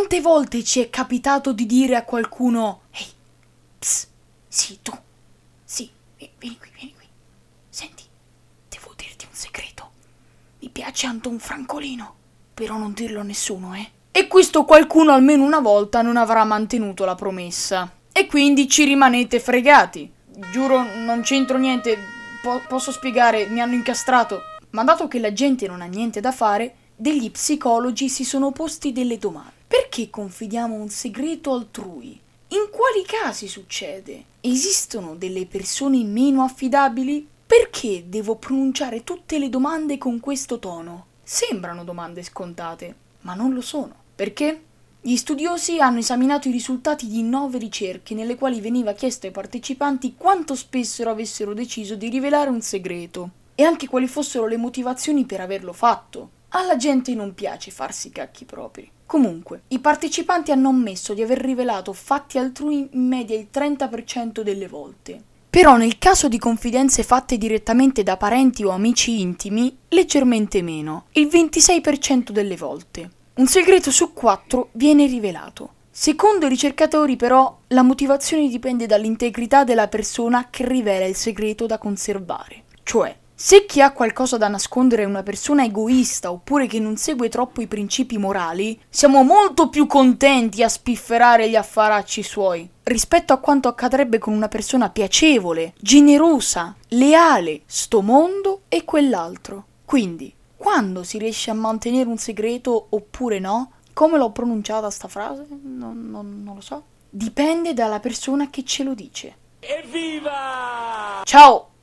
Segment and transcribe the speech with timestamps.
[0.00, 3.04] Quante volte ci è capitato di dire a qualcuno Ehi,
[3.78, 4.08] ps,
[4.48, 4.92] sì, tu,
[5.62, 7.04] sì, vieni qui, vieni qui.
[7.68, 8.04] Senti,
[8.70, 9.90] devo dirti un segreto.
[10.60, 12.14] Mi piace Anton Francolino,
[12.54, 13.90] però non dirlo a nessuno, eh.
[14.10, 17.92] E questo qualcuno almeno una volta non avrà mantenuto la promessa.
[18.10, 20.10] E quindi ci rimanete fregati.
[20.50, 21.98] Giuro, non c'entro niente.
[22.40, 24.40] Po- posso spiegare, mi hanno incastrato.
[24.70, 28.92] Ma dato che la gente non ha niente da fare, degli psicologi si sono posti
[28.92, 29.58] delle domande.
[29.70, 32.18] Perché confidiamo un segreto altrui?
[32.48, 34.24] In quali casi succede?
[34.40, 37.24] Esistono delle persone meno affidabili?
[37.46, 41.06] Perché devo pronunciare tutte le domande con questo tono?
[41.22, 43.94] Sembrano domande scontate, ma non lo sono.
[44.12, 44.60] Perché?
[45.00, 50.16] Gli studiosi hanno esaminato i risultati di nove ricerche nelle quali veniva chiesto ai partecipanti
[50.16, 55.40] quanto spesso avessero deciso di rivelare un segreto e anche quali fossero le motivazioni per
[55.40, 56.38] averlo fatto.
[56.52, 58.90] Alla gente non piace farsi i cacchi propri.
[59.06, 64.66] Comunque, i partecipanti hanno ammesso di aver rivelato fatti altrui in media il 30% delle
[64.66, 65.22] volte.
[65.48, 71.28] Però nel caso di confidenze fatte direttamente da parenti o amici intimi, leggermente meno, il
[71.28, 73.10] 26% delle volte.
[73.34, 75.74] Un segreto su quattro viene rivelato.
[75.88, 81.78] Secondo i ricercatori, però, la motivazione dipende dall'integrità della persona che rivela il segreto da
[81.78, 82.64] conservare.
[82.82, 87.30] Cioè, se chi ha qualcosa da nascondere è una persona egoista oppure che non segue
[87.30, 93.38] troppo i principi morali, siamo molto più contenti a spifferare gli affaracci suoi rispetto a
[93.38, 99.64] quanto accadrebbe con una persona piacevole, generosa, leale, sto mondo e quell'altro.
[99.86, 103.70] Quindi, quando si riesce a mantenere un segreto oppure no?
[103.94, 105.46] Come l'ho pronunciata sta frase?
[105.48, 106.82] Non, non, non lo so.
[107.08, 109.34] Dipende dalla persona che ce lo dice.
[109.60, 111.22] Evviva!
[111.24, 111.69] Ciao!